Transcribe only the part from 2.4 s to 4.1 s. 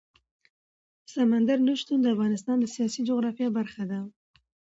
د سیاسي جغرافیه برخه ده.